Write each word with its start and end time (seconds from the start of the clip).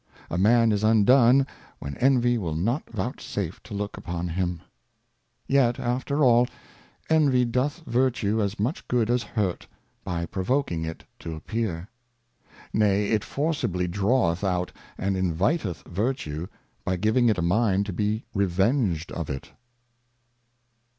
A 0.31 0.37
Man 0.39 0.71
is 0.71 0.83
undone, 0.83 1.45
when 1.77 1.95
Envy 1.97 2.35
will 2.39 2.55
not 2.55 2.89
vouchsafe 2.89 3.61
to 3.61 3.75
look 3.75 3.97
upon 3.97 4.29
him. 4.29 4.63
Yet 5.45 5.79
after 5.79 6.23
all. 6.23 6.47
Envy 7.07 7.45
doth 7.45 7.83
Virtue 7.85 8.41
as 8.41 8.59
much 8.59 8.87
good 8.87 9.11
as 9.11 9.21
hurt, 9.21 9.67
by 10.03 10.25
provoking 10.25 10.85
it 10.85 11.03
to 11.19 11.35
appear. 11.35 11.87
Nay, 12.73 13.09
it 13.09 13.23
forcibly 13.23 13.87
draweth 13.87 14.43
out, 14.43 14.71
and 14.97 15.15
inviteth 15.15 15.83
Virtue, 15.85 16.47
by 16.83 16.95
giving 16.95 17.29
it 17.29 17.37
a 17.37 17.43
Mind 17.43 17.85
to 17.85 17.93
be 17.93 18.25
revenged 18.33 19.11
of 19.11 19.29
it. 19.29 19.51